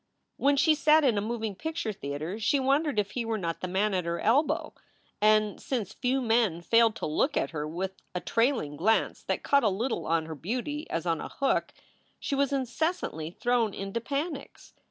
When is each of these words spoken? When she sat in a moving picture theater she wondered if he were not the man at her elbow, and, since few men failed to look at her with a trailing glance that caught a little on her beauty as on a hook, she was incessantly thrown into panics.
When 0.37 0.57
she 0.57 0.73
sat 0.73 1.03
in 1.03 1.15
a 1.15 1.21
moving 1.21 1.53
picture 1.53 1.93
theater 1.93 2.39
she 2.39 2.59
wondered 2.59 2.97
if 2.97 3.11
he 3.11 3.23
were 3.23 3.37
not 3.37 3.61
the 3.61 3.67
man 3.67 3.93
at 3.93 4.05
her 4.05 4.19
elbow, 4.19 4.73
and, 5.21 5.61
since 5.61 5.93
few 5.93 6.23
men 6.23 6.61
failed 6.63 6.95
to 6.95 7.05
look 7.05 7.37
at 7.37 7.51
her 7.51 7.67
with 7.67 7.93
a 8.15 8.19
trailing 8.19 8.75
glance 8.77 9.21
that 9.21 9.43
caught 9.43 9.63
a 9.63 9.69
little 9.69 10.07
on 10.07 10.25
her 10.25 10.33
beauty 10.33 10.89
as 10.89 11.05
on 11.05 11.21
a 11.21 11.29
hook, 11.29 11.71
she 12.19 12.33
was 12.33 12.51
incessantly 12.51 13.29
thrown 13.29 13.75
into 13.75 14.01
panics. 14.01 14.73